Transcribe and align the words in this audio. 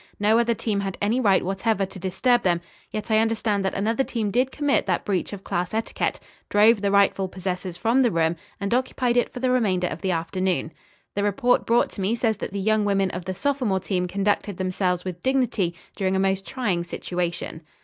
No 0.19 0.39
other 0.39 0.55
team 0.55 0.79
had 0.79 0.97
any 0.99 1.19
right 1.19 1.45
whatever 1.45 1.85
to 1.85 1.99
disturb 1.99 2.41
them, 2.41 2.59
yet 2.89 3.11
I 3.11 3.19
understand 3.19 3.63
that 3.63 3.75
another 3.75 4.03
team 4.03 4.31
did 4.31 4.51
commit 4.51 4.87
that 4.87 5.05
breach 5.05 5.31
of 5.31 5.43
class 5.43 5.75
etiquette, 5.75 6.19
drove 6.49 6.81
the 6.81 6.89
rightful 6.89 7.27
possessors 7.27 7.77
from 7.77 8.01
the 8.01 8.09
room 8.09 8.35
and 8.59 8.73
occupied 8.73 9.15
it 9.15 9.31
for 9.31 9.39
the 9.39 9.51
remainder 9.51 9.85
of 9.85 10.01
the 10.01 10.09
afternoon. 10.09 10.71
The 11.13 11.21
report 11.23 11.67
brought 11.67 11.91
to 11.91 12.01
me 12.01 12.15
says 12.15 12.37
that 12.37 12.51
the 12.51 12.59
young 12.59 12.83
women 12.83 13.11
of 13.11 13.25
the 13.25 13.35
sophomore 13.35 13.79
team 13.79 14.07
conducted 14.07 14.57
themselves 14.57 15.05
with 15.05 15.21
dignity 15.21 15.75
during 15.95 16.15
a 16.15 16.19
most 16.19 16.47
trying 16.47 16.83
situation." 16.83 17.61